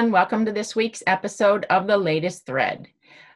[0.00, 0.18] everyone.
[0.18, 2.88] Welcome to this week's episode of The Latest Thread.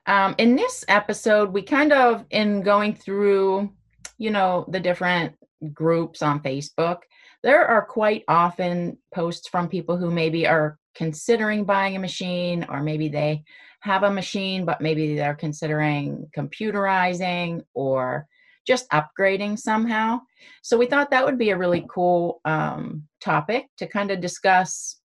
[0.06, 3.70] Um, in this episode, we kind of, in going through,
[4.16, 5.34] you know, the different
[5.74, 7.00] groups on Facebook,
[7.42, 12.82] there are quite often posts from people who maybe are considering buying a machine or
[12.82, 13.44] maybe they
[13.80, 18.26] have a machine, but maybe they're considering computerizing or
[18.66, 20.18] just upgrading somehow.
[20.62, 24.98] So we thought that would be a really cool um, topic to kind of discuss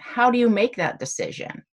[0.00, 1.64] how do you make that decision?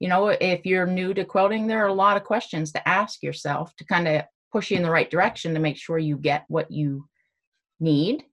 [0.00, 3.22] You know, if you're new to quilting, there are a lot of questions to ask
[3.22, 6.44] yourself to kind of push you in the right direction to make sure you get
[6.48, 7.08] what you
[7.80, 8.24] need.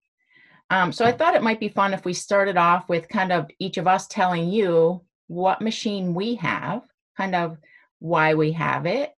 [0.70, 3.50] Um, so I thought it might be fun if we started off with kind of
[3.60, 6.82] each of us telling you what machine we have,
[7.18, 7.58] kind of
[8.00, 9.12] why we have it,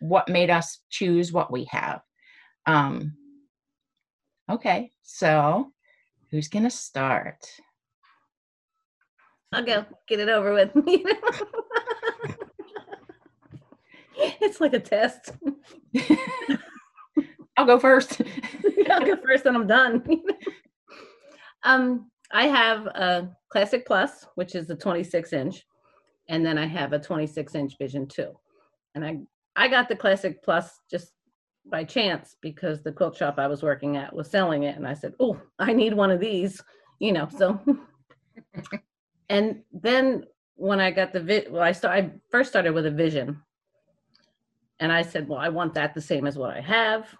[0.00, 2.00] what made us choose what we have.
[2.66, 3.14] Um,
[4.50, 5.70] okay, so
[6.30, 7.44] who's going to start?
[9.52, 10.70] I'll go get it over with.
[14.16, 15.32] it's like a test.
[17.56, 18.20] I'll go first.
[18.90, 20.04] I'll go first and I'm done.
[21.62, 25.64] um, I have a Classic Plus, which is a 26 inch,
[26.28, 28.32] and then I have a 26 inch Vision 2.
[28.94, 29.18] And I
[29.54, 31.12] I got the Classic Plus just
[31.70, 34.94] by chance because the quilt shop I was working at was selling it, and I
[34.94, 36.62] said, "Oh, I need one of these,"
[36.98, 37.28] you know.
[37.36, 37.58] So
[39.28, 40.24] and then
[40.54, 43.42] when I got the vi- well, I start I first started with a vision,
[44.80, 47.14] and I said, well, I want that the same as what I have,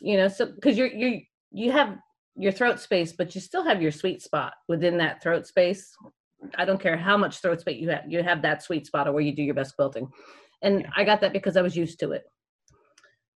[0.00, 1.22] you know, so because you're you
[1.52, 1.98] you have
[2.36, 5.94] your throat space, but you still have your sweet spot within that throat space.
[6.56, 9.14] I don't care how much throat space you have, you have that sweet spot of
[9.14, 10.08] where you do your best quilting.
[10.62, 12.24] And I got that because I was used to it.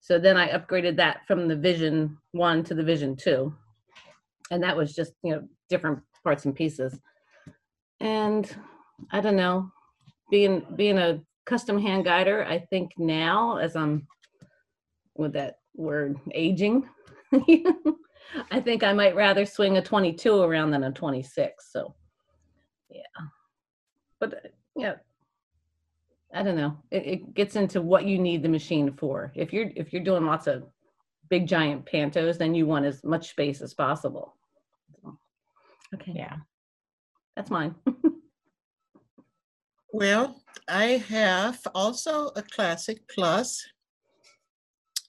[0.01, 3.55] So then I upgraded that from the Vision 1 to the Vision 2.
[4.51, 6.99] And that was just, you know, different parts and pieces
[8.01, 8.55] and
[9.11, 9.71] I don't know,
[10.31, 14.07] being being a custom hand guider, I think now as I'm
[15.17, 16.89] with that word aging,
[18.51, 21.73] I think I might rather swing a 22 around than a 26.
[21.73, 21.95] So
[22.91, 23.03] yeah,
[24.21, 24.95] but yeah,
[26.33, 26.77] I don't know.
[26.91, 29.33] It, it gets into what you need the machine for.
[29.35, 30.65] If you're if you're doing lots of
[31.31, 34.35] big giant pantos, then you want as much space as possible.
[35.95, 36.13] Okay.
[36.17, 36.37] Yeah.
[37.37, 37.75] That's mine.
[39.93, 43.67] well, I have also a Classic Plus,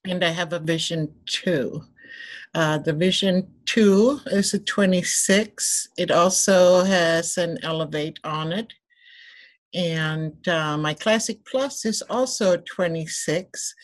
[0.06, 1.81] and I have a Vision 2.
[2.56, 5.90] Uh, the Vision 2 is a 26.
[5.97, 8.74] It also has an Elevate on it.
[9.74, 13.75] And uh, my Classic Plus is also 26.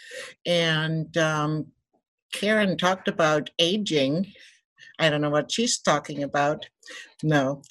[0.46, 1.68] And um,
[2.32, 4.32] Karen talked about aging.
[5.02, 6.68] I don't know what she's talking about.
[7.24, 7.64] No,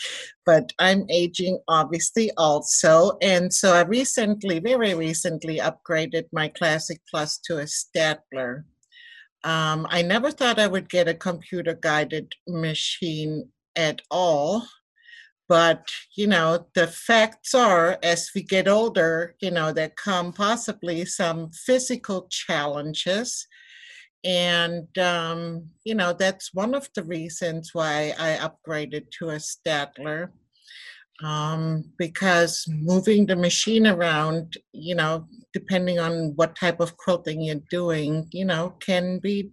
[0.44, 3.16] but I'm aging obviously also.
[3.22, 8.64] And so I recently, very recently, upgraded my Classic Plus to a Statler.
[9.44, 14.66] Um, I never thought I would get a computer guided machine at all.
[15.48, 21.04] But, you know, the facts are as we get older, you know, there come possibly
[21.04, 23.47] some physical challenges
[24.25, 30.31] and, um, you know, that's one of the reasons why I upgraded to a Statler.
[31.22, 37.60] Um, because moving the machine around, you know, depending on what type of quilting you're
[37.70, 39.50] doing, you know, can be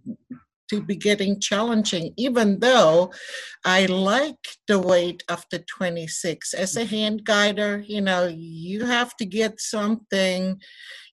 [0.68, 3.12] to be getting challenging, even though
[3.64, 4.36] I like
[4.66, 6.54] the weight of the 26.
[6.54, 10.60] As a hand guider, you know, you have to get something,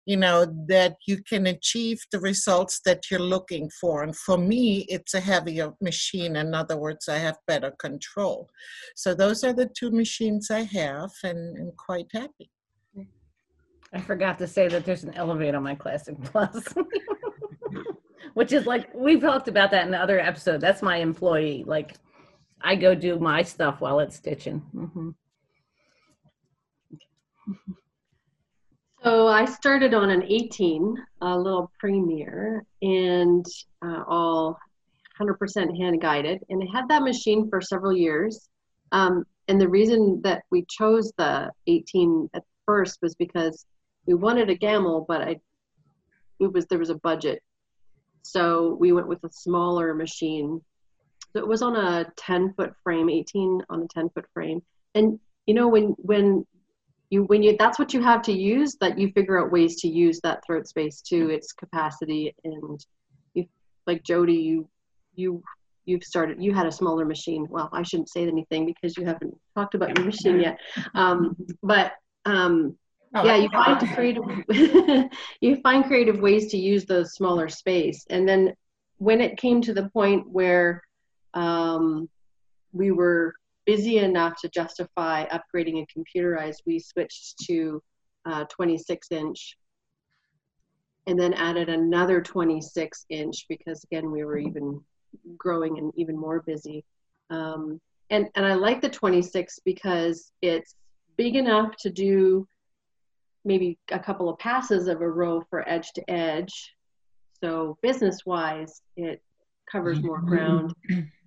[0.05, 4.03] you know that you can achieve the results that you're looking for.
[4.03, 6.35] And for me it's a heavier machine.
[6.35, 8.49] In other words i have better control.
[8.95, 12.51] So those are the two machines i have and i'm quite happy.
[13.93, 16.73] I forgot to say that there's an elevator on my classic plus
[18.33, 20.61] which is like we've talked about that in the other episode.
[20.61, 21.63] That's my employee.
[21.65, 21.95] Like
[22.61, 24.61] i go do my stuff while it's stitching.
[24.75, 25.09] Mm-hmm.
[29.05, 33.45] So I started on an 18, a little Premier, and
[33.85, 34.57] uh, all
[35.21, 36.41] 100% hand guided.
[36.49, 38.49] And I had that machine for several years.
[38.91, 43.67] Um, and the reason that we chose the 18 at first was because
[44.07, 45.39] we wanted a Gammill, but I,
[46.39, 47.43] it was there was a budget,
[48.23, 50.61] so we went with a smaller machine.
[51.31, 54.63] So it was on a 10 foot frame, 18 on a 10 foot frame.
[54.95, 56.47] And you know when when
[57.09, 59.87] you when you that's what you have to use that you figure out ways to
[59.87, 62.35] use that throat space to its capacity.
[62.43, 62.83] And
[63.33, 63.45] you
[63.85, 64.67] like jody you
[65.15, 65.43] you
[65.85, 67.47] you've started you had a smaller machine.
[67.49, 70.59] Well i shouldn't say anything because you haven't talked about your machine yet.
[70.93, 71.93] Um, but
[72.25, 72.75] um,
[73.17, 74.23] Oh, yeah, you find creative
[75.39, 78.05] you find creative ways to use the smaller space.
[78.09, 78.53] And then
[78.97, 80.83] when it came to the point where
[81.33, 82.09] um,
[82.73, 87.81] we were busy enough to justify upgrading and computerized, we switched to
[88.25, 89.57] uh, 26 inch.
[91.07, 94.81] And then added another 26 inch because again we were even
[95.37, 96.83] growing and even more busy.
[97.29, 97.79] Um,
[98.09, 100.75] and and i like the 26 because it's
[101.17, 102.47] big enough to do
[103.43, 106.75] maybe a couple of passes of a row for edge to edge.
[107.39, 109.21] So business wise it
[109.71, 110.73] covers more ground.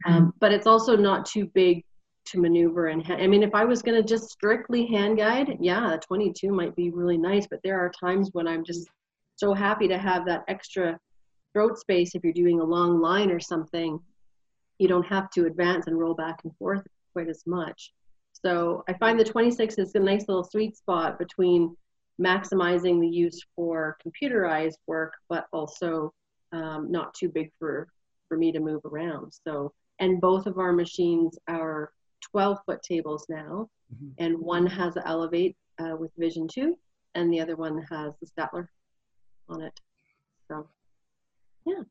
[0.07, 1.85] Um, but it's also not too big
[2.31, 5.95] to maneuver and i mean if i was going to just strictly hand guide yeah
[5.95, 8.89] a 22 might be really nice but there are times when i'm just
[9.37, 10.99] so happy to have that extra
[11.53, 13.99] throat space if you're doing a long line or something
[14.79, 16.83] you don't have to advance and roll back and forth
[17.13, 17.93] quite as much.
[18.33, 21.77] So i find the 26 is a nice little sweet spot between
[22.21, 26.13] maximizing the use for computerized work but also
[26.53, 27.89] um, not too big for
[28.29, 29.33] for me to move around.
[29.47, 31.93] So and both of our machines are
[32.23, 34.13] 12 foot tables now Mhm.
[34.19, 36.77] and one has the elevate uh, with vision 2
[37.15, 38.69] and the other one has the statler
[39.49, 39.81] on it
[40.47, 40.69] so
[41.67, 41.83] yeah.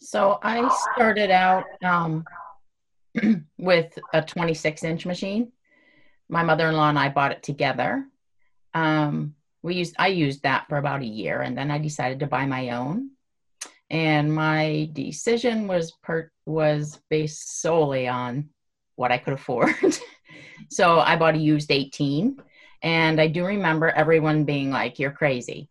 [0.00, 2.24] So I started out um,
[3.58, 5.52] with a 26 inch machine.
[6.28, 8.06] My mother-in-law and I bought it together.
[8.72, 12.26] Um, we used I used that for about a year, and then I decided to
[12.26, 13.10] buy my own.
[13.90, 18.48] And my decision was per was based solely on
[18.96, 19.74] what I could afford.
[20.70, 22.40] so I bought a used 18,
[22.82, 25.68] and I do remember everyone being like, "You're crazy.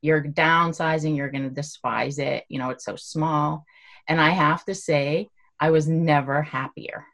[0.00, 1.16] You're downsizing.
[1.16, 2.44] You're going to despise it.
[2.48, 3.64] You know, it's so small."
[4.08, 5.28] And I have to say,
[5.60, 7.04] I was never happier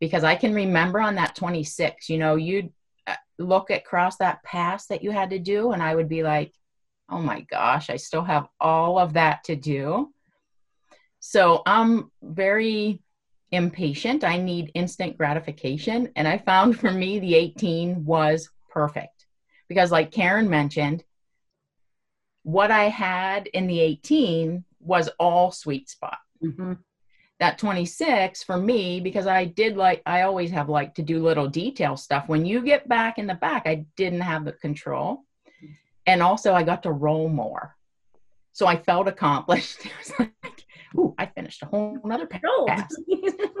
[0.00, 2.70] because I can remember on that 26, you know, you'd
[3.06, 6.52] uh, look across that pass that you had to do, and I would be like,
[7.08, 10.12] oh my gosh, I still have all of that to do.
[11.20, 13.00] So I'm very
[13.50, 14.24] impatient.
[14.24, 16.10] I need instant gratification.
[16.16, 19.26] And I found for me, the 18 was perfect
[19.68, 21.04] because, like Karen mentioned,
[22.42, 26.18] what I had in the 18 was all sweet spot.
[26.42, 26.78] Mhm.
[27.40, 31.48] That 26 for me, because I did like, I always have like to do little
[31.48, 32.28] detail stuff.
[32.28, 35.24] When you get back in the back, I didn't have the control.
[36.06, 37.76] And also, I got to roll more.
[38.52, 39.80] So I felt accomplished.
[40.94, 42.94] It was like, ooh, I finished a whole another pass.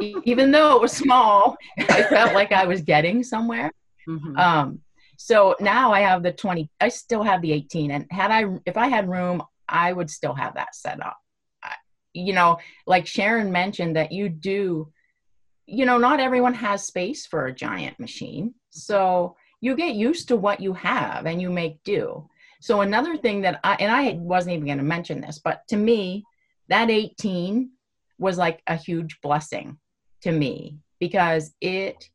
[0.24, 3.70] Even though it was small, I felt like I was getting somewhere.
[4.08, 4.38] Mhm.
[4.38, 4.80] Um,
[5.16, 7.90] so now I have the 20, I still have the 18.
[7.90, 11.16] And had I, if I had room, I would still have that set up.
[11.62, 11.74] I-
[12.12, 14.92] You know, like Sharon mentioned that you do,
[15.66, 18.54] you know, not everyone has space for a giant machine.
[18.70, 22.28] So you get used to what you have and you make do.
[22.60, 25.76] So another thing that I, and I wasn't even going to mention this, but to
[25.76, 26.24] me,
[26.68, 27.70] that 18
[28.18, 29.78] was like a huge blessing
[30.22, 32.08] to me because it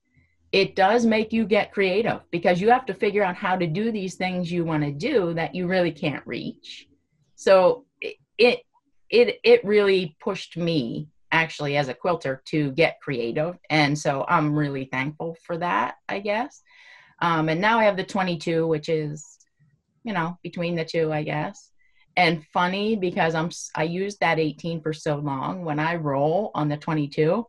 [0.51, 3.91] it does make you get creative because you have to figure out how to do
[3.91, 6.87] these things you want to do that you really can't reach.
[7.35, 8.15] So it
[9.09, 13.57] it it, really pushed me actually as a quilter to get creative.
[13.69, 16.63] And so i'm really thankful for that i guess.
[17.21, 19.37] Um, and now i have the 22 which is
[20.03, 21.68] you know between the two i guess
[22.19, 25.63] and funny because i'm I used that 18 for so long.
[25.63, 27.47] When i roll on the 22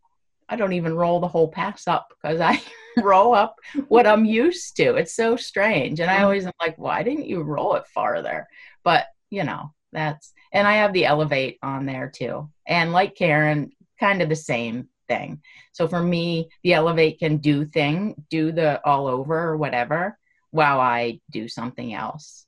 [0.49, 2.61] i don't even roll the whole pass up because i
[3.03, 3.57] roll up
[3.89, 4.95] what i'm used to.
[4.95, 5.99] It's so strange.
[5.99, 6.25] And i mm-hmm.
[6.25, 8.47] always am like why didn't you roll it farther?
[8.85, 12.49] But you know that's and i have the elevate on there too.
[12.67, 15.43] And like karen kind of the same thing.
[15.73, 20.17] So for me the elevate can do thing do the all over or whatever
[20.53, 22.47] while i do something else.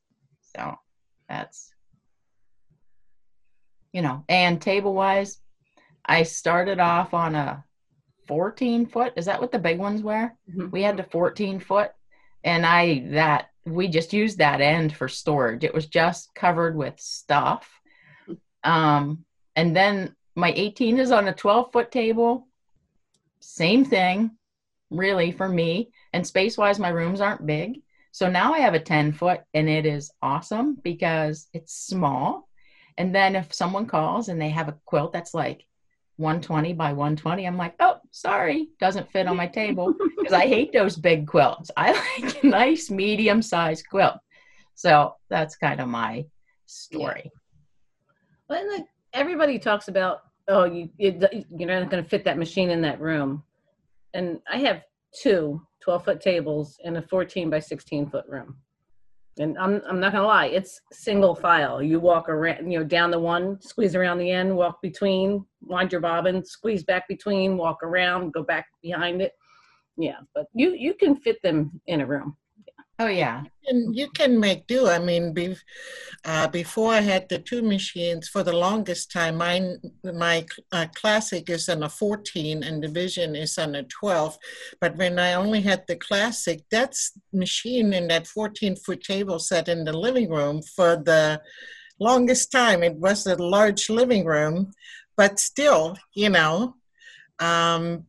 [0.55, 0.77] So
[1.29, 1.72] that's
[3.93, 5.39] you know and table wise
[6.05, 7.65] i started off on a
[8.29, 9.15] 14 foot.
[9.17, 10.71] Is that what the big ones were Mhm.
[10.71, 11.91] we had the 14 foot
[12.45, 15.63] and i that we just used that end for storage.
[15.63, 17.81] It was just covered with stuff.
[18.65, 22.49] Um and then my 18 is on a 12 foot table.
[23.41, 24.33] Same thing
[24.91, 25.91] really for me.
[26.13, 27.83] And space wise my rooms aren't big.
[28.13, 32.49] So now i have a 10 foot and it is awesome because it's small
[32.99, 35.65] and then if someone calls and they have a quilt that's like
[36.17, 40.73] 120 by 120 i'm like oh sorry doesn't fit on my table because i hate
[40.73, 41.71] those big quilts.
[41.77, 44.19] I like a nice medium sized quilt.
[44.75, 46.25] So that's kind of my
[46.67, 47.31] story.
[48.49, 52.39] Well, and like, everybody talks about, oh, you it, you're not going to fit that
[52.39, 53.43] machine in that room,
[54.15, 54.83] and I have
[55.23, 58.57] two 12 foot tables in a 14 by 16 foot room.
[59.39, 61.83] And I'm, I'm not gonna lie, it's single file.
[61.83, 65.91] You walk around, you know, down the one, squeeze around the end, walk between, wind
[65.91, 69.33] your bobbin, squeeze back between, walk around, go back behind it.
[69.97, 72.37] Yeah, but you you can fit them in a room.
[73.03, 73.43] Oh yeah.
[73.67, 74.87] And you can make do.
[74.87, 75.57] I mean, be,
[76.25, 81.51] uh, before I had the two machines, for the longest time, mine, my uh, classic
[81.51, 84.39] is on a 14 and the Vision is on a 12.
[84.81, 89.67] But when I only had the classic, that's machine in that 14 foot table set
[89.69, 91.43] in the living room for the
[91.99, 92.85] longest time.
[92.85, 94.71] It was a large living room,
[95.17, 96.77] but still, you know,
[97.41, 98.07] um,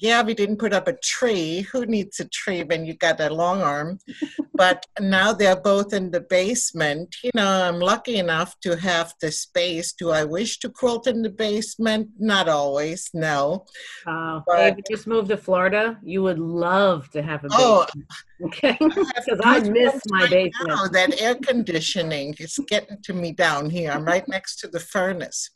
[0.00, 1.60] yeah, we didn't put up a tree.
[1.72, 3.98] Who needs a tree when you got a long arm?
[4.54, 7.16] but now they're both in the basement.
[7.22, 9.92] You know, I'm lucky enough to have the space.
[9.92, 12.08] Do I wish to quilt in the basement?
[12.18, 13.66] Not always, no.
[14.06, 17.84] Uh, but, if you just moved to Florida, you would love to have a oh,
[17.84, 18.08] basement.
[18.12, 20.68] Oh, okay, because I, I miss my right basement.
[20.68, 23.90] Now, that air conditioning is getting to me down here.
[23.90, 25.50] I'm right next to the furnace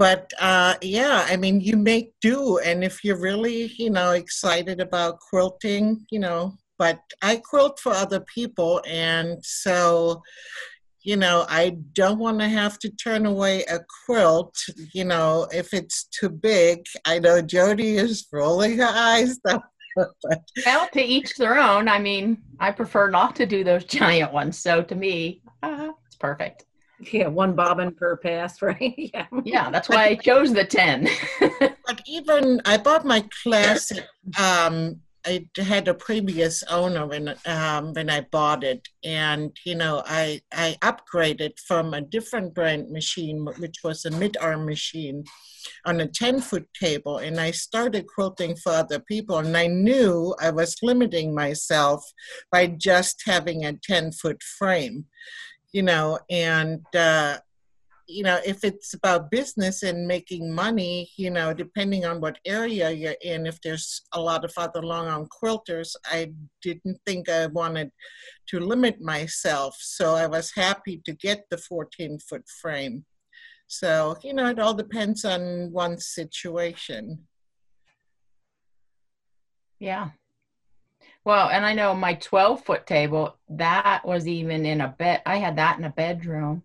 [0.00, 4.80] but uh, yeah, I mean, you make do, and if you're really, you know, excited
[4.80, 10.22] about quilting, you know, but I quilt for other people, and so,
[11.02, 14.56] you know, I don't want to have to turn away a quilt,
[14.94, 16.86] you know, if it's too big.
[17.04, 19.38] I know Jody is rolling her eyes.
[19.44, 19.60] Though.
[20.64, 21.88] well, to each their own.
[21.88, 24.56] I mean, I prefer not to do those giant ones.
[24.56, 26.64] So to me, uh, it's perfect.
[27.12, 28.94] Yeah, one bobbin per pass, right?
[28.96, 29.26] yeah.
[29.44, 31.08] Yeah, that's why I chose the 10.
[31.50, 34.06] but even I bought my classic
[34.38, 40.02] um I had a previous owner when um, when I bought it, and you know
[40.06, 45.24] I I upgraded from a different brand machine, which was a mid arm machine,
[45.84, 50.34] on a ten foot table, and I started quilting for other people, and I knew
[50.40, 52.02] I was limiting myself
[52.50, 55.04] by just having a ten foot frame
[55.72, 57.38] you know, and uh,
[58.10, 62.90] you know, if it's about business and making money, you know, depending on what area
[62.90, 67.46] you're in, if there's a lot of other long arm quilters, I didn't think I
[67.46, 67.90] wanted
[68.48, 69.76] to limit myself.
[69.78, 73.04] So I was happy to get the 14 foot frame.
[73.68, 77.26] So, you know, it all depends on one's situation.
[79.78, 80.10] Yeah.
[81.30, 85.22] Well, and I know my 12 foot table, that was even in a bed.
[85.24, 86.64] I had that in a bedroom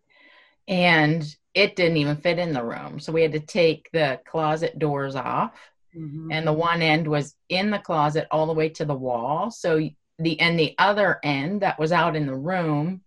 [0.68, 3.00] and it didn't even fit in the room.
[3.00, 5.54] So we had to take the closet doors off.
[5.96, 6.32] Mm-hmm.
[6.32, 9.52] And the one end was in the closet all the way to the wall.
[9.52, 13.02] So the and the other end that was out in the room,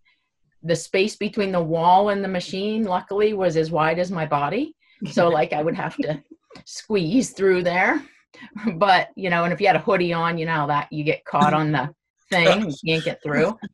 [0.62, 4.76] the space between the wall and the machine luckily was as wide as my body.
[5.10, 6.22] So like I would have to
[6.64, 8.00] squeeze through there.
[8.76, 11.24] but you know, and if you had a hoodie on, you know that you get
[11.24, 11.90] caught on the
[12.30, 13.56] thing, you can't get through.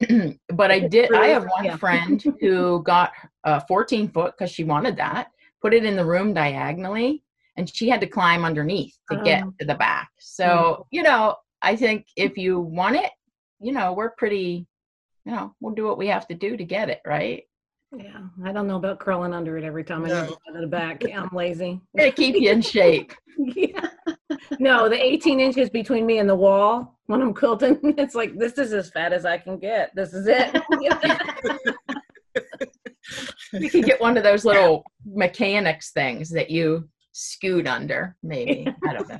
[0.50, 1.12] but I did.
[1.14, 1.76] I have one yeah.
[1.76, 3.12] friend who got
[3.44, 5.28] a 14 foot because she wanted that.
[5.62, 7.22] Put it in the room diagonally,
[7.56, 9.54] and she had to climb underneath to get oh.
[9.58, 10.10] to the back.
[10.18, 10.84] So mm.
[10.90, 13.10] you know, I think if you want it,
[13.60, 14.66] you know, we're pretty.
[15.24, 17.42] You know, we'll do what we have to do to get it right.
[17.98, 20.26] Yeah, I don't know about curling under it every time I no.
[20.26, 21.02] to the back.
[21.14, 21.80] I'm lazy.
[21.98, 23.12] to keep you in shape.
[23.38, 23.88] yeah.
[24.58, 28.58] No, the 18 inches between me and the wall when I'm quilting, it's like this
[28.58, 29.94] is as fat as I can get.
[29.94, 30.62] This is it.
[33.52, 38.66] you can get one of those little mechanics things that you scoot under, maybe.
[38.86, 39.18] I don't know.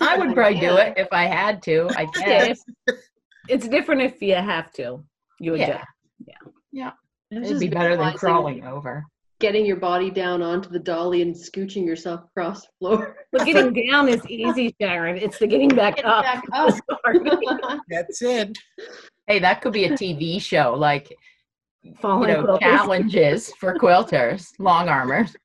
[0.00, 2.62] I would probably do it if I had to, I guess.
[3.48, 5.04] It's different if you have to.
[5.38, 5.84] You would yeah.
[6.26, 6.34] Yeah.
[6.72, 6.92] Yeah.
[7.30, 9.04] It'd be better than crawling over.
[9.38, 13.16] Getting your body down onto the dolly and scooching yourself across the floor.
[13.32, 15.18] But getting down is easy, Sharon.
[15.18, 16.24] It's the getting back getting up.
[16.24, 16.74] Back up.
[17.90, 18.56] That's it.
[19.26, 21.14] Hey, that could be a TV show, like
[22.00, 22.60] Falling you know, quilters.
[22.60, 25.36] challenges for quilters, long armors.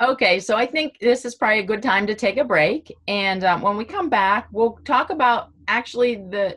[0.00, 2.92] okay, so I think this is probably a good time to take a break.
[3.08, 6.56] And um, when we come back, we'll talk about actually the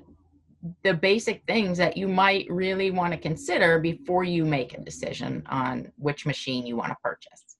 [0.83, 5.43] the basic things that you might really want to consider before you make a decision
[5.47, 7.56] on which machine you want to purchase.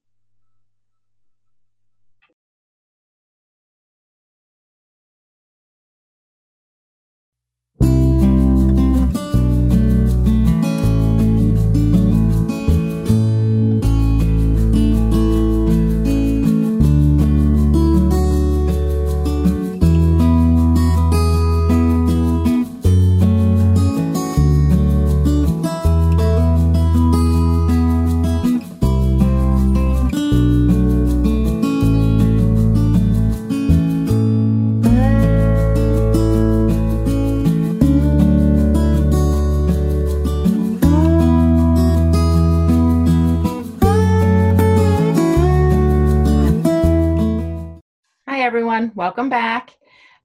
[48.94, 49.74] Welcome back.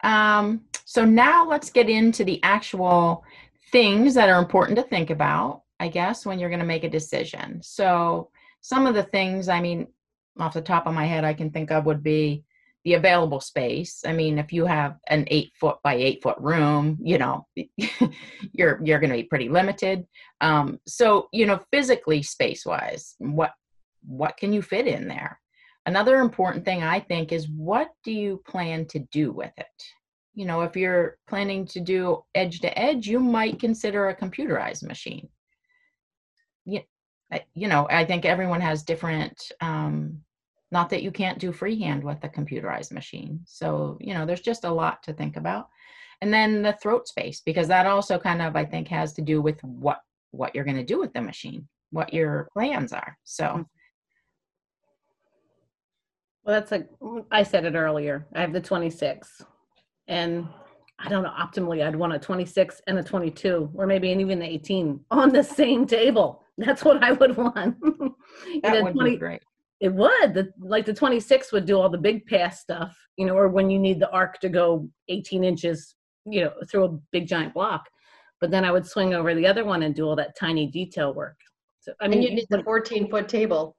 [0.04, 3.24] Um, so now let's get into the actual
[3.72, 6.90] things that are important to think about, I guess, when you're going to make a
[6.90, 7.62] decision.
[7.64, 8.30] So
[8.62, 9.88] some of the things, I mean,
[10.40, 12.44] off the top of my head, I can think of would be
[12.84, 14.04] the available space.
[14.06, 17.48] I mean, if you have an eight foot by eight foot room, you know,
[18.52, 20.06] you're you're going to be pretty limited.
[20.42, 23.52] Um, so, you know, physically, space wise, what
[24.06, 25.40] what can you fit in there?
[25.86, 29.84] Another important thing I think is what do you plan to do with it?
[30.34, 34.84] You know, if you're planning to do edge to edge, you might consider a computerized
[34.84, 35.28] machine.
[36.66, 36.82] Yeah,
[37.54, 40.24] you know, I think everyone has different um,
[40.74, 43.40] not that you can't do freehand with a computerized machine.
[43.46, 45.70] So, you know, there's just a lot to think about.
[46.22, 49.42] And then the throat space, because that also kind of, I think, has to do
[49.42, 50.00] with what
[50.32, 53.16] what you're going to do with the machine, what your plans are.
[53.24, 53.66] So, mm.
[56.44, 56.90] Well, that's like
[57.32, 58.28] I said it earlier.
[58.36, 59.44] I have the 26,
[60.08, 60.48] and
[61.00, 61.32] I don't know.
[61.32, 65.44] Optimally, I'd want a 26 and a 22, or maybe even the 18 on the
[65.44, 66.44] same table.
[66.58, 67.78] That's what I would want.
[68.64, 69.42] that would 20, be great.
[69.80, 70.34] It would.
[70.34, 73.70] The, like the 26 would do all the big pass stuff, you know, or when
[73.70, 75.96] you need the arc to go 18 inches,
[76.26, 77.86] you know, through a big giant block.
[78.40, 81.14] But then I would swing over the other one and do all that tiny detail
[81.14, 81.38] work.
[81.80, 83.76] So I mean, and you need the 14 foot table.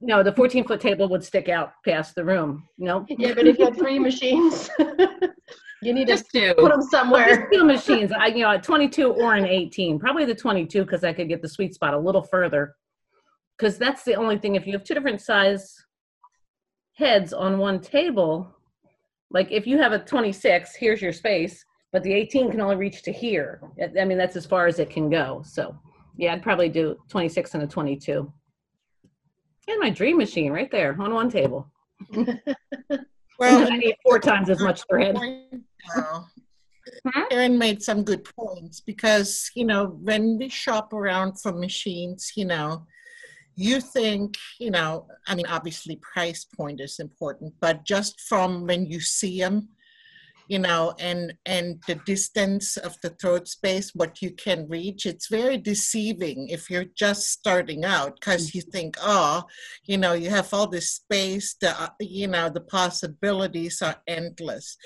[0.00, 2.68] No, the 14 foot table would stick out past the room.
[2.78, 2.98] No.
[2.98, 3.06] Nope.
[3.18, 4.68] Yeah, but if you had three machines,
[5.82, 6.54] you need just to two.
[6.54, 7.28] put them somewhere.
[7.28, 8.12] Just two machines.
[8.12, 9.98] I, you know, a 22 or an 18.
[9.98, 12.74] Probably the 22 because I could get the sweet spot a little further
[13.56, 15.74] because that's the only thing if you have two different size
[16.94, 18.50] heads on one table
[19.30, 23.02] like if you have a 26 here's your space but the 18 can only reach
[23.02, 23.60] to here
[24.00, 25.76] i mean that's as far as it can go so
[26.16, 28.32] yeah i'd probably do 26 and a 22
[29.68, 31.70] and my dream machine right there on one table.
[33.38, 35.18] Well i need four times as much per head
[35.94, 37.20] hmm?
[37.30, 42.44] Erin made some good points because, you know, when we shop around for machines, you
[42.44, 42.86] know,
[43.56, 48.86] you think, you know, I mean, obviously price point is important, but just from when
[48.86, 49.68] you see them,
[50.48, 55.28] you know, and and the distance of the throat space, what you can reach, it's
[55.28, 59.44] very deceiving if you're just starting out because you think, oh,
[59.84, 64.76] you know, you have all this space, the uh, you know, the possibilities are endless,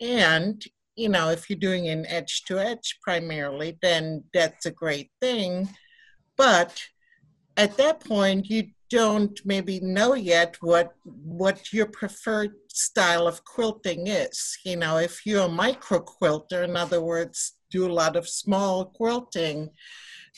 [0.00, 0.64] and
[0.96, 5.68] you know, if you're doing an edge to edge primarily, then that's a great thing,
[6.36, 6.82] but
[7.56, 14.06] at that point you don't maybe know yet what what your preferred style of quilting
[14.06, 14.58] is.
[14.64, 18.84] You know if you're a micro quilter in other words do a lot of small
[18.84, 19.70] quilting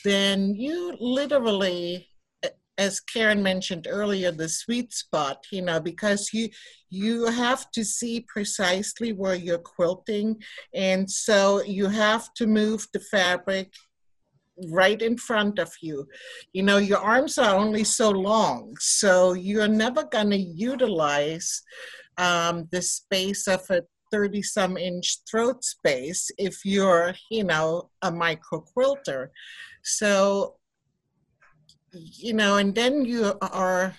[0.05, 2.07] then you literally
[2.77, 6.49] as karen mentioned earlier the sweet spot you know because you
[6.93, 10.39] you have to see precisely where you're quilting.
[10.75, 13.73] And so you have to move the fabric
[14.69, 16.07] right in front of you.
[16.53, 21.61] You know, your arms are only so long, so you're never going to utilize
[22.17, 28.11] um, the space of a 30 some inch throat space if you're, you know, a
[28.11, 29.31] micro quilter.
[29.83, 30.57] So,
[31.91, 33.95] you know, and then you are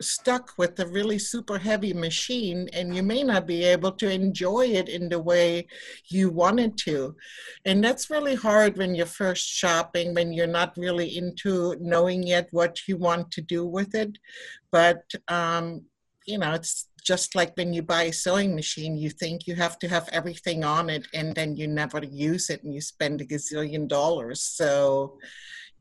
[0.00, 4.66] stuck with a really super heavy machine and you may not be able to enjoy
[4.66, 5.66] it in the way
[6.08, 7.14] you wanted to.
[7.64, 12.48] And that's really hard when you're first shopping, when you're not really into knowing yet
[12.50, 14.18] what you want to do with it.
[14.70, 15.82] But, um,
[16.26, 19.78] you know, it's just like when you buy a sewing machine, you think you have
[19.80, 23.24] to have everything on it and then you never use it and you spend a
[23.24, 24.42] gazillion dollars.
[24.42, 25.18] So,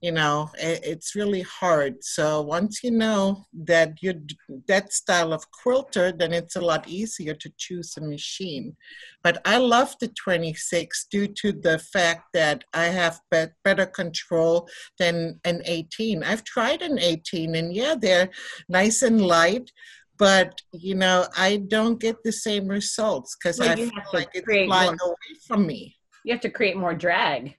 [0.01, 2.03] you know it's really hard.
[2.03, 4.21] So once you know that you're
[4.67, 8.75] that style of quilter then it's a lot easier to choose a machine.
[9.23, 14.67] But i love the 26 due to the fact that i have be- better control
[14.97, 18.29] than an 18 i've tried an 18 and yeah they're
[18.69, 19.71] nice and light
[20.17, 24.45] but you know i don't get the same results because well, i feel like it's
[24.45, 25.95] flying more, away from me.
[26.23, 27.55] You have to create more drag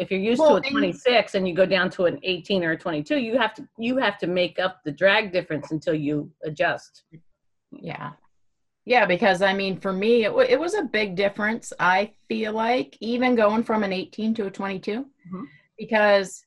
[0.00, 2.72] if you're used well, to a 26 and you go down to an 18 or
[2.72, 6.30] a 22 you have to you have to make up the drag difference until you
[6.42, 7.04] adjust.
[7.70, 8.12] Yeah.
[8.86, 12.52] Yeah because i mean for me it, w- it was a big difference i feel
[12.52, 15.44] like even going from an 18 to a 22 mm-hmm.
[15.78, 16.44] because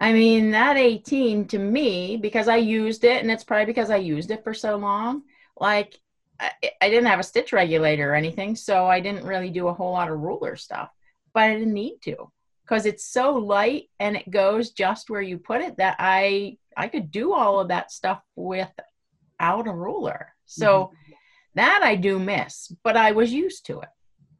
[0.00, 3.96] i mean that 18 to me because i used it and it's probably because i
[3.96, 5.22] used it for so long
[5.58, 5.98] like
[6.40, 6.50] I,
[6.82, 9.92] I didn't have a stitch regulator or anything so i didn't really do a whole
[9.92, 10.90] lot of ruler stuff
[11.32, 12.30] but i didn't need to
[12.64, 16.88] because it's so light and it goes just where you put it that I I
[16.88, 20.34] could do all of that stuff without a ruler.
[20.46, 21.12] So mm-hmm.
[21.54, 23.88] That I do miss, but I was used to it.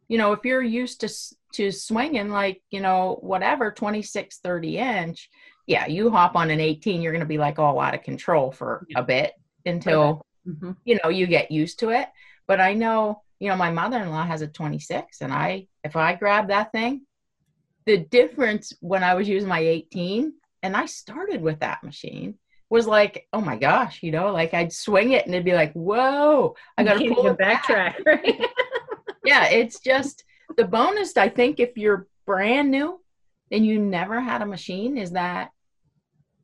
[0.09, 1.09] You know, if you're used to
[1.53, 5.31] to swinging like, you know, whatever 26 30 inch,
[5.67, 8.51] yeah, you hop on an 18, you're going to be like all out of control
[8.51, 9.33] for a bit
[9.65, 10.73] until Mm-hmm.
[10.85, 12.07] you know you get used to it.
[12.47, 16.49] But I know, you know, my mother-in-law has a 26 and I if I grab
[16.49, 17.07] that thing,
[17.87, 22.39] the difference when I was using my 18 and I started with that machine
[22.71, 25.73] was like, oh my gosh, you know, like I'd swing it and it'd be like,
[25.75, 27.65] whoa, I got to pull it back.
[27.65, 28.41] backtrack, right?
[29.25, 30.25] Yeah, it's just
[30.57, 31.17] the bonus.
[31.17, 33.01] I think if you're brand new
[33.51, 35.51] and you never had a machine, is that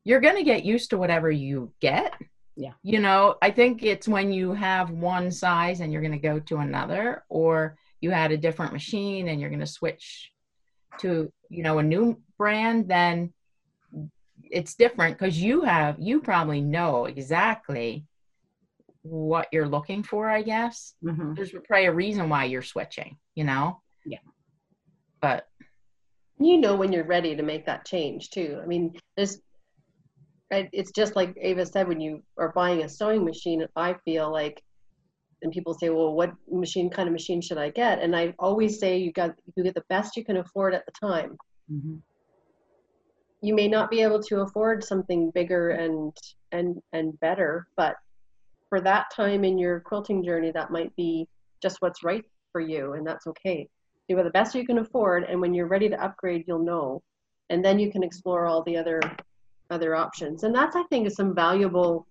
[0.03, 2.13] you're going to get used to whatever you get.
[2.55, 2.73] Yeah.
[2.83, 6.39] You know, I think it's when you have one size and you're going to go
[6.39, 10.30] to another, or you had a different machine and you're going to switch
[10.99, 13.33] to, you know, a new brand, then
[14.49, 18.05] it's different because you have, you probably know exactly
[19.03, 20.95] what you're looking for, I guess.
[21.03, 21.35] Mhm.
[21.35, 23.81] There's probably a reason why you're switching, you know?
[24.05, 24.19] Yeah.
[25.21, 25.47] But
[26.39, 28.59] you know when you're ready to make that change too.
[28.61, 29.41] I mean, there's
[30.53, 34.61] it's just like Ava said when you are buying a sewing machine, I feel like
[35.41, 37.99] and people say, Well, what machine kind of machine should I get?
[37.99, 40.91] And I always say you got you get the best you can afford at the
[40.91, 41.37] time.
[41.71, 42.01] Mhm.
[43.41, 46.15] You may not be able to afford something bigger and
[46.51, 47.95] and and better, but
[48.69, 51.27] for that time in your quilting journey that might be
[51.61, 53.67] just what's right for you and that's okay.
[54.07, 57.01] You got the best you can afford and when you're ready to upgrade you'll know
[57.49, 58.99] and then you can explore all the other
[59.69, 62.05] other options and that's i think is some valuable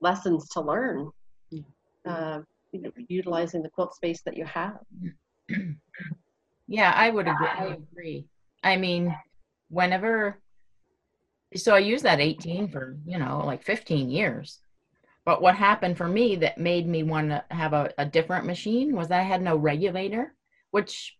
[0.00, 1.10] lessons to learn
[2.06, 2.40] uh,
[2.72, 4.80] you know, utilizing the quilt space that you have
[6.66, 7.48] yeah, I would agree.
[7.48, 8.26] I agree.
[8.62, 9.14] I mean,
[9.68, 10.40] whenever,
[11.54, 14.58] so I used that 18 for, you know, like 15 years.
[15.24, 18.96] But what happened for me that made me want to have a, a different machine
[18.96, 20.34] was that I had no regulator,
[20.70, 21.16] which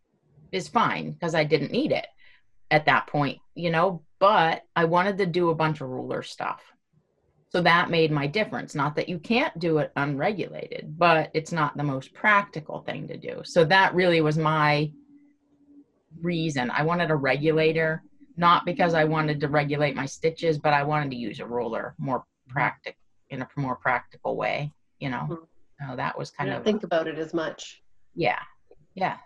[0.50, 2.06] is fine because I didn't need it
[2.70, 6.62] at that point, you know, but I wanted to do a bunch of ruler stuff.
[7.52, 8.74] So that made my difference.
[8.74, 13.16] Not that you can't do it unregulated, but it's not the most practical thing to
[13.16, 13.42] do.
[13.44, 14.90] So that really was my
[16.20, 16.70] reason.
[16.70, 18.02] I wanted a regulator,
[18.36, 21.94] not because I wanted to regulate my stitches, but I wanted to use a ruler
[21.98, 25.26] more practical in a more practical way, you know.
[25.28, 25.46] Mhm.
[25.90, 27.82] So that was kind of think about it as much
[28.14, 28.38] yeah.
[28.94, 29.16] Yeah.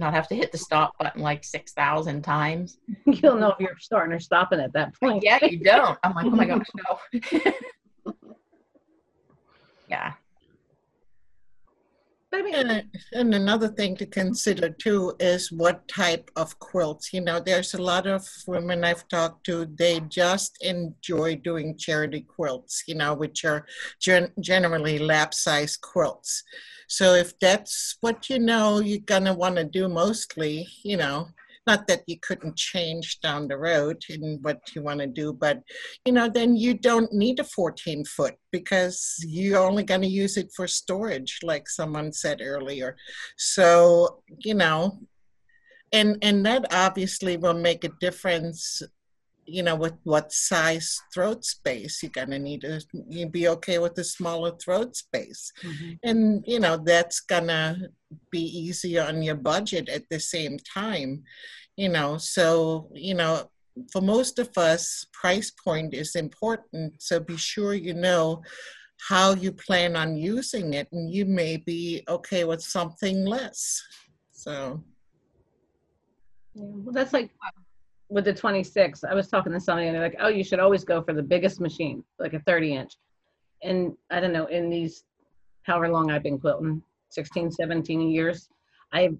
[0.00, 2.78] Not have to hit the stop button like 6,000 times.
[3.04, 5.22] You'll know if you're starting or stopping at that point.
[5.22, 5.98] Yeah, you don't.
[6.02, 8.14] I'm like, oh my gosh, no.
[9.88, 10.14] yeah.
[12.32, 17.12] I mean, And, and another thing to consider too is what type of quilts.
[17.12, 22.20] You know, there's a lot of women I've talked to, they just enjoy doing charity
[22.20, 23.66] quilts, you know, which are
[24.00, 26.44] gen- generally lap size quilts.
[26.88, 31.28] So if that's what you know you're going to want to do mostly, you know,
[31.66, 35.60] not that you couldn't change down the road in what you want to do, but
[36.04, 40.36] you know, then you don't need a 14 foot because you're only going to use
[40.36, 42.96] it for storage, like someone said earlier.
[43.36, 45.00] So, you know,
[45.92, 48.82] and and that obviously will make a difference
[49.56, 53.94] you know with what size throat space you're to need to you be okay with
[53.94, 55.52] the smaller throat space.
[55.62, 55.98] Mhm.
[56.08, 56.20] and
[56.52, 57.66] you know that's gonna
[58.30, 61.10] be easier on your budget at the same time
[61.76, 62.18] you know.
[62.18, 63.50] So you know
[63.92, 67.00] for most of us price point is important.
[67.00, 68.42] So be sure you know
[69.08, 73.82] how you plan on using it and you may be okay with something less.
[74.32, 74.84] So.
[76.54, 77.30] Yeah, Well, that's like
[78.10, 79.04] with the 26.
[79.04, 81.22] I was talking to somebody and they're like, oh, you should always go for the
[81.22, 82.96] biggest machine, like a 30 inch.
[83.62, 85.04] And I don't know, in these,
[85.62, 88.48] however long I've been quilting, 16, 17 years,
[88.92, 89.16] I've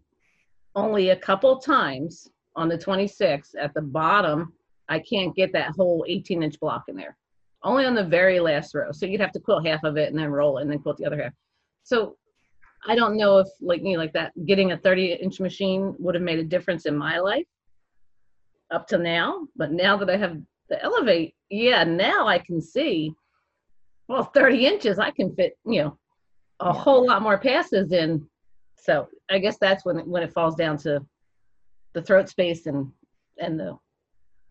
[0.74, 4.52] only a couple times on the 26 at the bottom,
[4.88, 7.16] I can't get that whole 18 inch block in there.
[7.62, 8.90] Only on the very last row.
[8.90, 10.96] So you'd have to quilt half of it and then roll it and then quilt
[10.96, 11.32] the other half.
[11.84, 12.16] So
[12.88, 16.24] I don't know if like me like that getting a 30 inch machine would have
[16.24, 17.46] made a difference in my life
[18.70, 23.12] up to now, but now that I have the elevate, yeah, now I can see
[24.08, 25.98] well 30 inches I can fit, you know,
[26.58, 28.26] a whole lot more passes in.
[28.76, 31.04] So I guess that's when it, when it falls down to
[31.92, 32.90] the throat space and
[33.38, 33.78] and the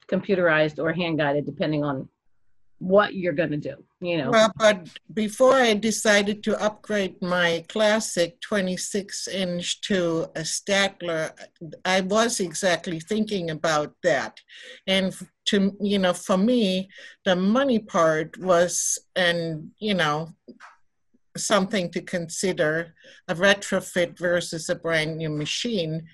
[0.09, 2.09] computerized or hand guided depending on
[2.79, 4.31] what you're going to do, you know.
[4.31, 11.31] Well, but before I decided to upgrade my classic 26 inch to a Statler,
[11.85, 14.39] I was exactly thinking about that.
[14.87, 15.13] And
[15.47, 16.89] to, you know, for me,
[17.25, 20.29] the money part was, and, you know,
[21.35, 22.93] something to consider
[23.27, 26.07] a retrofit versus a brand new machine.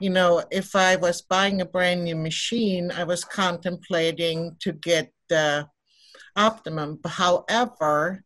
[0.00, 5.12] You know, if I was buying a brand new machine, I was contemplating to get
[5.28, 5.66] the
[6.36, 7.00] optimum.
[7.04, 8.24] However,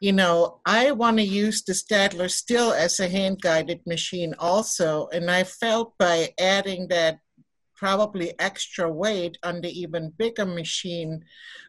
[0.00, 5.08] you know, I want to use the Statler still as a hand guided machine also.
[5.12, 7.20] And I felt by adding that
[7.76, 11.24] probably extra weight on the even bigger machine,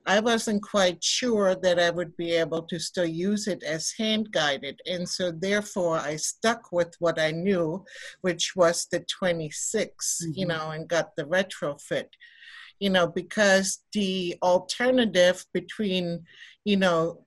[0.05, 4.31] I wasn't quite sure that I would be able to still use it as hand
[4.31, 4.79] guided.
[4.85, 7.83] And so therefore I stuck with what I knew,
[8.21, 10.31] which was the 26, mm-hmm.
[10.35, 12.09] you know, and got the retrofit.
[12.85, 16.05] You know, because the alternative between,
[16.65, 17.25] you know,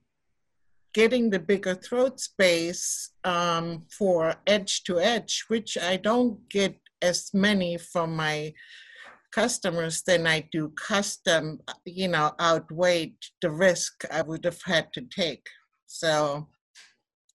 [0.94, 3.64] getting the bigger throat space um,
[3.98, 8.54] for edge to edge, which I don't get as many from my
[9.32, 15.02] customers than I do custom, you know, outweighed the risk I would have had to
[15.02, 15.46] take.
[15.86, 16.48] So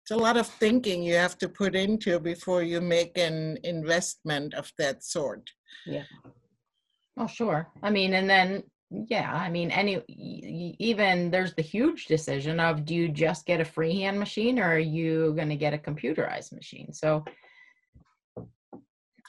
[0.01, 4.55] it's a lot of thinking you have to put into before you make an investment
[4.55, 5.45] of that sort.
[5.87, 6.05] Yeah.
[7.17, 7.69] Oh, sure.
[7.83, 12.95] I mean, and then, yeah, I mean, any, even there's the huge decision of do
[12.95, 16.93] you just get a freehand machine or are you going to get a computerized machine?
[16.93, 17.25] So,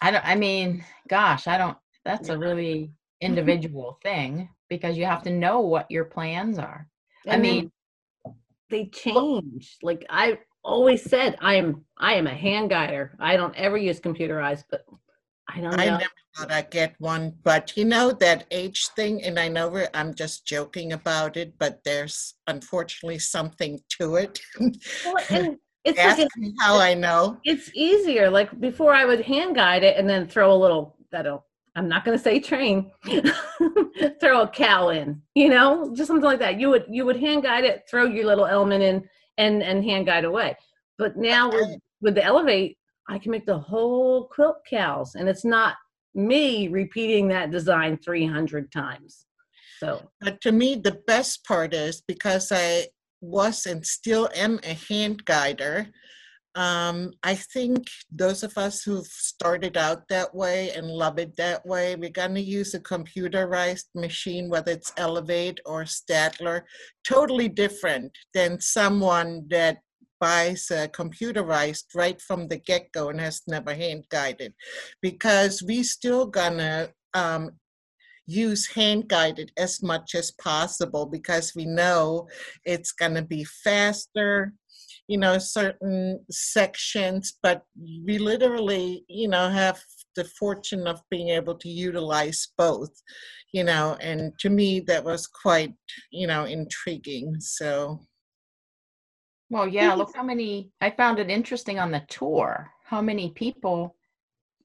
[0.01, 2.91] I don't, I mean, gosh, I don't, that's a really
[3.21, 6.87] individual thing because you have to know what your plans are.
[7.29, 7.71] I mean,
[8.69, 9.77] they change.
[9.81, 13.15] Like I always said, I am, I am a hand guider.
[13.19, 14.85] I don't ever use computerized, but
[15.49, 15.83] I don't know.
[15.83, 16.05] I never
[16.37, 20.45] thought I'd get one, but you know that age thing, and I know I'm just
[20.45, 24.39] joking about it, but there's unfortunately something to it.
[24.59, 27.39] Well, and it's Ask like me how I know.
[27.43, 28.29] It's easier.
[28.29, 30.97] Like before, I would hand guide it and then throw a little.
[31.11, 31.45] That'll.
[31.75, 32.91] I'm not going to say train.
[34.19, 35.21] throw a cow in.
[35.35, 36.59] You know, just something like that.
[36.59, 40.05] You would you would hand guide it, throw your little element in, and and hand
[40.05, 40.55] guide away.
[40.97, 45.45] But now with with the elevate, I can make the whole quilt cows, and it's
[45.45, 45.75] not
[46.15, 49.25] me repeating that design 300 times.
[49.79, 52.87] So, but to me, the best part is because I
[53.21, 55.87] was and still am a hand guider.
[56.55, 61.65] Um, I think those of us who've started out that way and love it that
[61.65, 66.61] way, we're going to use a computerized machine, whether it's Elevate or Statler,
[67.07, 69.79] totally different than someone that
[70.23, 74.53] buys a computerized right from the get-go and has never hand guided
[75.01, 77.51] because we still gonna um,
[78.25, 82.25] use hand guided as much as possible because we know
[82.63, 84.53] it's going to be faster
[85.09, 87.63] you know certain sections but
[88.05, 89.77] we literally you know have
[90.15, 92.93] the fortune of being able to utilize both
[93.51, 95.73] you know and to me that was quite
[96.11, 97.99] you know intriguing so
[99.53, 103.95] well yeah look how many i found it interesting on the tour how many people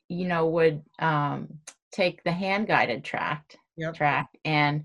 [0.08, 1.48] you know would um
[1.92, 3.94] take the hand guided track yep.
[3.94, 4.84] track and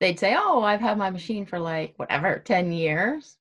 [0.00, 3.36] they'd say, "Oh, I've had my machine for like whatever 10 years."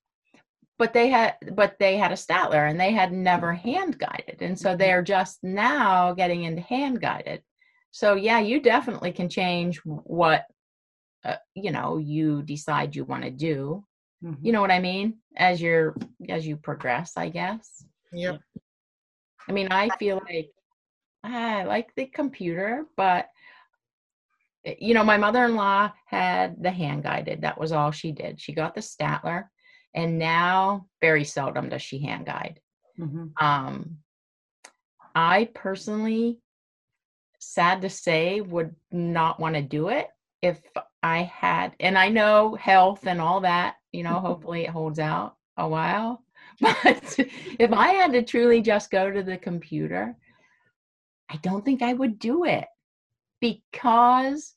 [0.78, 4.42] But they had but they had a Statler and they had never hand guided.
[4.42, 4.78] And so mm-hmm.
[4.78, 7.44] they're just now getting into hand guided.
[7.92, 10.46] So yeah, you definitely can change what
[11.24, 13.84] uh, you know, you decide you want to do.
[14.24, 14.46] Mm-hmm.
[14.46, 15.18] You know what I mean?
[15.38, 15.96] As you're
[16.30, 17.84] as you progress, I guess.
[18.14, 18.40] Yep.
[19.48, 20.50] I mean, I feel like
[21.24, 23.28] I like the computer, but
[24.66, 27.42] eh, you know, my mother-in-law had the hand guided.
[27.42, 28.40] That was all she did.
[28.40, 29.46] She got the Statler,
[29.94, 32.60] and now very seldom does she hand guide.
[33.00, 33.46] Mm-hmm.
[33.46, 33.98] Um,
[35.14, 36.40] I personally,
[37.40, 40.10] sad to say, would not want to do it
[40.42, 40.60] if
[41.04, 43.76] I had, and I know health and all that.
[43.96, 46.22] You know, hopefully it holds out a while.
[46.62, 47.20] But
[47.60, 50.16] if I had to truly just go to the computer
[51.30, 52.66] I don't think I would do it
[53.42, 54.54] because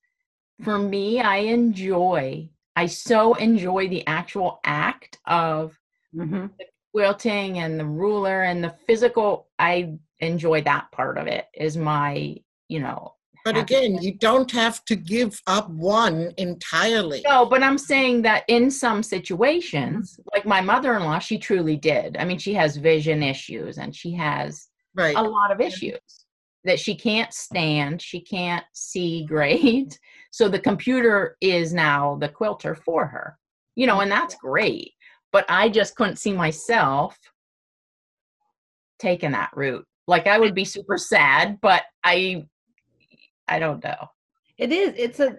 [0.63, 5.79] for me, I enjoy, I so enjoy the actual act of
[6.15, 6.47] mm-hmm.
[6.59, 9.49] the quilting and the ruler and the physical.
[9.59, 12.37] I enjoy that part of it, is my,
[12.69, 13.15] you know.
[13.55, 17.23] But again, you don't have to give up one entirely.
[17.27, 20.29] No, but I'm saying that in some situations, mm-hmm.
[20.35, 22.19] like my mother in law, she truly did.
[22.19, 25.17] I mean, she has vision issues and she has right.
[25.17, 25.99] a lot of issues
[26.65, 29.99] that she can't stand, she can't see great.
[30.31, 33.39] So the computer is now the quilter for her,
[33.77, 34.93] you know, and that's great.
[35.33, 37.19] But I just couldn't see myself
[38.99, 39.87] taking that route.
[40.07, 42.45] Like I would be super sad, but I,
[43.49, 44.09] I don't know.
[44.59, 44.95] It is.
[44.97, 45.37] It's a,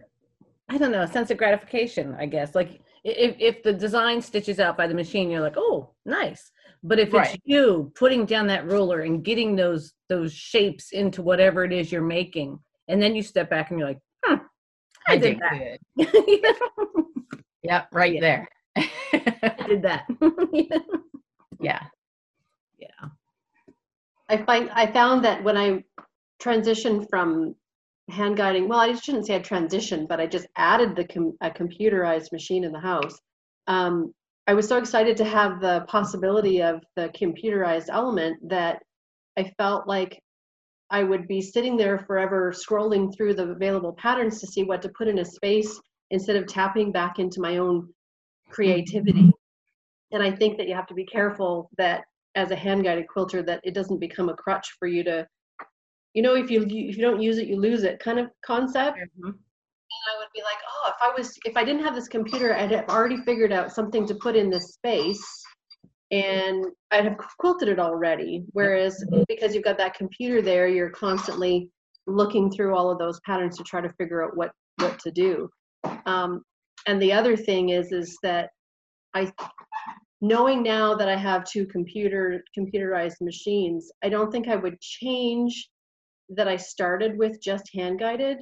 [0.69, 2.55] I don't know, a sense of gratification, I guess.
[2.55, 6.51] Like if if the design stitches out by the machine, you're like, oh, nice.
[6.83, 7.33] But if Right.
[7.33, 11.91] it's you putting down that ruler and getting those those shapes into whatever it is
[11.91, 14.37] you're making, and then you step back and you're like, huh,
[15.07, 15.79] I, did, that.
[15.97, 16.55] good.
[17.63, 18.21] Yep, right Yeah.
[18.21, 18.47] there.
[18.77, 20.05] I did that.
[21.59, 21.83] yeah.
[22.77, 22.87] yeah.
[24.29, 25.83] I find I found that when I
[26.41, 27.55] transitioned from
[28.09, 31.49] hand guiding, well, I shouldn't say I transitioned, but I just added the com- a
[31.49, 33.17] computerized machine in the house.
[33.67, 34.13] Um,
[34.47, 38.81] I was so excited to have the possibility of the computerized element that
[39.37, 40.19] I felt like
[40.89, 44.89] I would be sitting there forever scrolling through the available patterns to see what to
[44.97, 47.87] put in a space instead of tapping back into my own
[48.49, 49.31] creativity.
[50.11, 52.03] And I think that you have to be careful that
[52.35, 55.27] as a hand guided quilter that it doesn't become a crutch for you to
[56.13, 58.97] you know if you if you don't use it you lose it kind of concept
[59.23, 59.33] Mhm.
[60.07, 62.71] I would be like, oh, if I was, if I didn't have this computer, I'd
[62.71, 65.23] have already figured out something to put in this space,
[66.11, 68.43] and I'd have quilted it already.
[68.53, 71.69] Whereas because you've got that computer there, you're constantly
[72.07, 75.49] looking through all of those patterns to try to figure out what what to do.
[76.05, 76.43] Um,
[76.87, 78.49] and the other thing is, is that
[79.13, 79.31] I,
[80.21, 85.69] knowing now that I have two computer computerized machines, I don't think I would change
[86.29, 88.39] that I started with just hand guided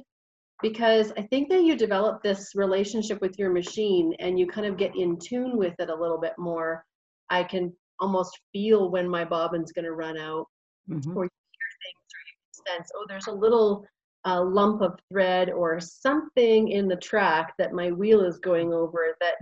[0.62, 4.76] because I think that you develop this relationship with your machine and you kind of
[4.76, 6.84] get in tune with it a little bit more.
[7.30, 10.46] I can almost feel when my bobbin's going to run out
[10.88, 11.14] Mhm.
[11.16, 13.86] or you hear things or you can sense, oh, there's a little
[14.24, 19.16] uh, lump of thread or something in the track that my wheel is going over
[19.20, 19.36] that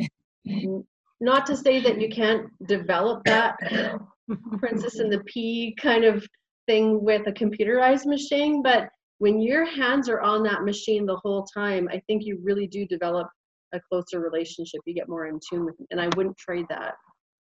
[1.20, 3.56] not to say that you can't develop that
[4.58, 6.26] princess and the pea kind of
[6.66, 11.44] thing with a computerized machine but when your hands are on that machine the whole
[11.44, 13.28] time i think you really do develop
[13.74, 16.94] a closer relationship you get more in tune with it and i wouldn't trade that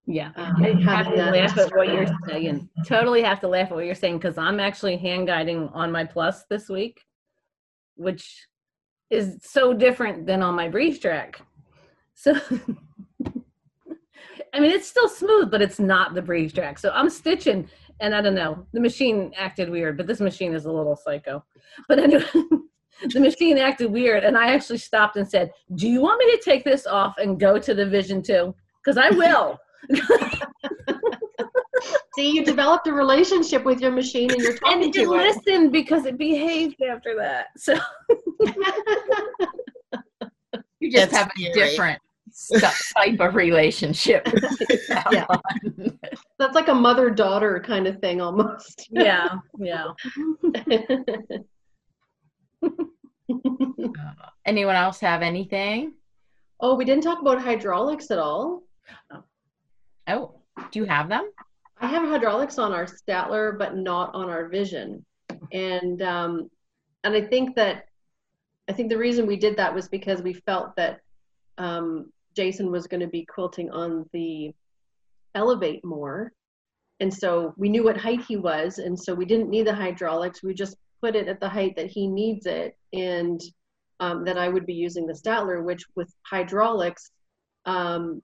[0.07, 0.31] Yeah.
[0.35, 2.69] um, I have to laugh at what you're saying.
[2.85, 6.03] Totally have to laugh at what you're saying because I'm actually hand guiding on my
[6.05, 7.01] plus this week,
[7.95, 8.47] which
[9.09, 11.41] is so different than on my breeze track.
[12.13, 12.33] So,
[14.53, 16.77] I mean, it's still smooth, but it's not the breeze track.
[16.79, 17.67] So I'm stitching,
[17.99, 18.65] and I don't know.
[18.73, 21.43] The machine acted weird, but this machine is a little psycho.
[21.87, 22.25] But anyway.
[23.09, 26.41] The machine acted weird, and I actually stopped and said, "Do you want me to
[26.41, 28.55] take this off and go to the Vision 2?
[28.81, 29.59] Because I will."
[32.15, 35.07] see you developed a relationship with your machine and you're and talking it to it
[35.09, 37.47] listened because it behaved after that.
[37.57, 37.77] So
[40.79, 41.53] You just That's have a scary.
[41.53, 42.01] different st-
[42.95, 44.27] type of relationship.
[45.11, 45.25] Yeah.
[46.39, 49.87] that's like a mother daughter kind of thing almost yeah, yeah.
[54.45, 55.93] Anyone else have anything?
[56.59, 58.63] oh we didn't talk about hydraulics at all
[60.07, 60.33] Oh,
[60.71, 61.29] do you have them?
[61.79, 65.03] I have hydraulics on our Statler, but not on our Vision,
[65.51, 66.49] and um,
[67.03, 67.85] and I think that
[68.69, 71.01] I think the reason we did that was because we felt that
[71.57, 74.53] um, Jason was going to be quilting on the
[75.33, 76.31] Elevate more,
[76.99, 80.41] and so we knew what height he was, and so we didn't need the hydraulics.
[80.41, 83.41] We just put it at the height that he needs it, and
[83.99, 87.11] um, then I would be using the Statler, which with hydraulics.
[87.65, 88.21] Um,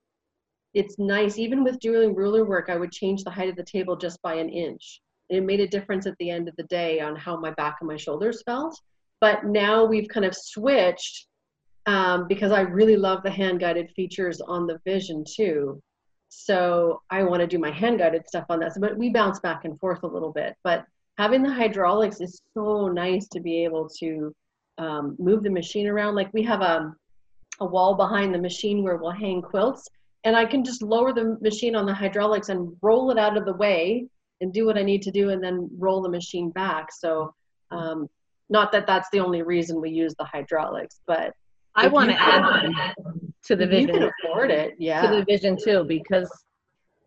[0.73, 3.95] it's nice even with doing ruler work i would change the height of the table
[3.95, 7.15] just by an inch it made a difference at the end of the day on
[7.15, 8.77] how my back and my shoulders felt
[9.19, 11.27] but now we've kind of switched
[11.85, 15.81] um, because i really love the hand guided features on the Vision 2
[16.29, 19.39] so i want to do my hand guided stuff on that so, but we bounce
[19.39, 20.85] back and forth a little bit but
[21.17, 24.33] having the hydraulics is so nice to be able to
[24.77, 26.93] um, move the machine around like we have a,
[27.59, 29.87] a wall behind the machine where we'll hang quilts
[30.23, 33.45] and I can just lower the machine on the hydraulics and roll it out of
[33.45, 34.07] the way
[34.39, 36.91] and do what I need to do and then roll the machine back.
[36.91, 37.33] So,
[37.71, 38.07] um,
[38.49, 41.33] not that that's the only reason we use the hydraulics, but
[41.75, 42.43] I want to add
[43.45, 46.29] to the if you can vision afford it, to the Vision 2 because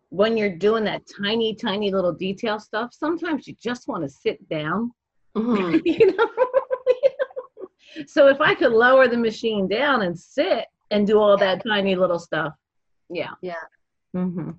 [0.09, 4.47] when you're doing that tiny tiny little detail stuff sometimes you just want to sit
[4.49, 4.91] down
[5.35, 5.81] Mhm.
[5.85, 6.29] you know
[8.07, 11.95] so if i could lower the machine down and sit and do all that tiny
[11.95, 12.53] little stuff
[13.09, 13.55] yeah Yeah.
[14.13, 14.51] hmm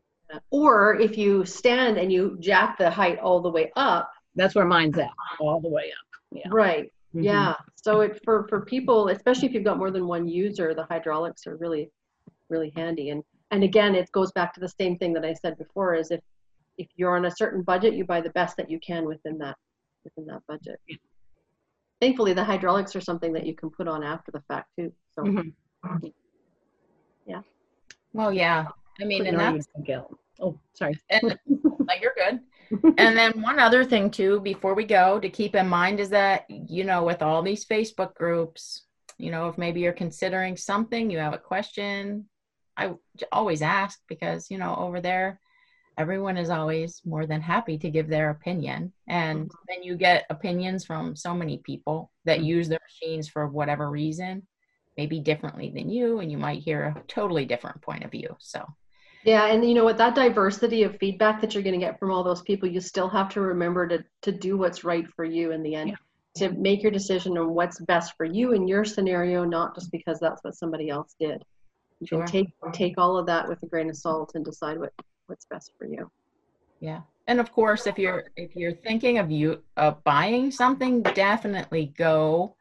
[0.51, 4.67] Or if you stand and you jack the height all the way up, that's where
[4.67, 6.49] mine's at all the way up Yeah.
[6.51, 6.93] right?
[7.17, 7.25] Mhm.
[7.25, 7.55] Yeah.
[7.77, 11.47] So it for for people, especially if you've got more than one user, the hydraulics
[11.47, 11.91] are really
[12.51, 13.11] really handy.
[13.11, 16.11] And and again, it goes back to the same thing that I said before: is
[16.11, 16.21] if
[16.79, 19.57] if you're on a certain budget, you buy the best that you can within that
[20.05, 20.79] within that budget.
[22.01, 24.93] Thankfully, the hydraulics are something that you can put on after the fact too.
[25.15, 25.55] So Mhm.
[28.13, 28.67] Well, yeah.
[28.99, 30.19] I mean, Put and it that's guilt.
[30.41, 30.99] Oh, sorry.
[31.11, 31.39] And
[31.87, 32.41] like you're good.
[32.71, 36.47] And then one other thing too, before we go, to keep in mind is that
[36.49, 38.83] you know, with all these Facebook groups,
[39.19, 42.27] you know, if maybe you're considering something, you have a question,
[42.77, 42.93] i
[43.33, 45.41] always ask because you know over there,
[45.99, 49.65] everyone is always more than happy to give their opinion, and mm-hmm.
[49.69, 52.47] then you get opinions from so many people that mm-hmm.
[52.47, 54.47] use their machines for whatever reason,
[54.97, 58.37] maybe differently than you, and you might hear a totally different point of view.
[58.39, 58.65] So.
[59.27, 59.99] Yeah, and you know what?
[59.99, 63.09] That diversity of feedback that you're going to get from all those people, you still
[63.09, 65.97] have to remember to to do what's right for you in the end.
[66.37, 70.21] To make your decision on what's best for you in your scenario, not just because
[70.21, 71.43] that's what somebody else did.
[72.01, 72.25] You Sure.
[72.25, 74.93] can take take all of that with a grain of salt and decide what
[75.27, 76.09] what's best for you.
[76.79, 77.01] Yeah.
[77.27, 82.55] And of course, if you're if you're thinking of you of buying something, definitely go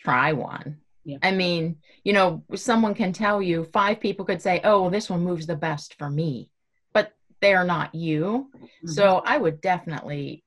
[0.00, 0.80] try one.
[1.06, 1.18] Yeah.
[1.22, 5.08] I mean, you know, someone can tell you five people could say, "Oh, well, this
[5.08, 6.50] one moves the best for me,"
[6.92, 8.50] but they're not you.
[8.84, 10.42] So I would definitely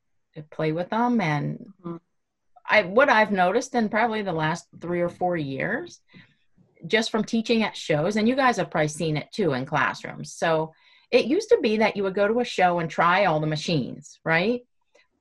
[0.52, 1.22] play with them.
[1.22, 2.02] And Mhm.
[2.66, 6.02] I what I've noticed in probably the last three or four years,
[6.86, 10.34] just from teaching at shows, and you guys have probably seen it too in classrooms.
[10.34, 10.74] So
[11.10, 13.48] it used to be that you would go to a show and try all the
[13.48, 14.66] machines, right?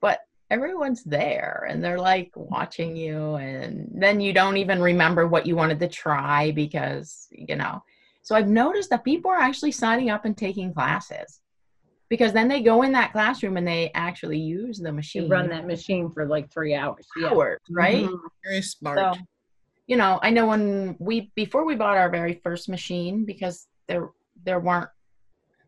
[0.01, 0.21] But
[0.51, 5.57] everyone's there and they're like watching you, and then you don't even remember what you
[5.57, 7.83] wanted to try because, you know.
[8.23, 11.41] So I've noticed that people are actually signing up and taking classes
[12.09, 15.49] because then they go in that classroom and they actually use the You machine run
[15.51, 17.07] that machine for like three hours.
[17.17, 17.29] Yeah.
[17.29, 18.05] hours, right?
[18.07, 18.19] Mhm.
[18.45, 18.99] Very smart.
[18.99, 19.21] So,
[19.87, 24.11] you know, I know when we before we bought our very first machine because there
[24.45, 24.91] there weren't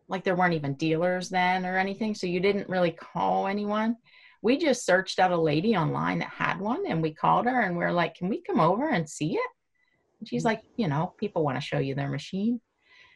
[0.08, 3.96] like there weren't even dealers then or anything, so you didn't really call anyone.
[4.42, 7.76] We just searched out a lady online that had one and we called her and
[7.76, 9.50] we are like, "Can we come over and see it?"
[10.18, 12.60] And she's like, "You know, people want to show you their machine."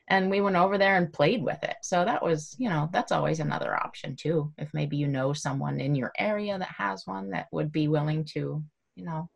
[0.08, 1.76] And we went over there and played with it.
[1.82, 4.52] So that was, you know, that's always another option too.
[4.58, 8.24] If maybe you know someone in your area that has one that would be willing
[8.34, 8.62] to,
[8.96, 9.30] you know,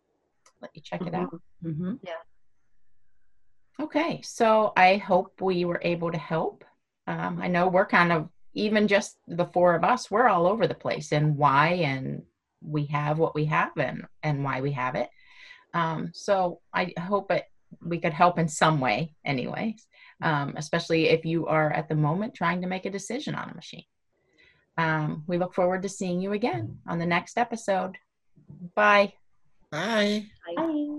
[0.60, 1.40] let you check it out.
[1.62, 1.94] hmm
[3.80, 6.64] Okay, so I hope we were able to help.
[7.06, 8.28] Um, I know we're kind of,
[8.58, 12.22] even just the four of us, we're all over the place and why, and
[12.60, 15.08] we have what we have and, and why we have it.
[15.74, 17.44] Um, so I hope it,
[17.84, 19.86] we could help in some way, anyways,
[20.22, 23.54] um, especially if you are at the moment trying to make a decision on a
[23.54, 23.84] machine.
[24.76, 27.96] Um, we look forward to seeing you again on the next episode.
[28.74, 29.12] Bye.
[29.70, 30.26] Bye.
[30.56, 30.97] Bye.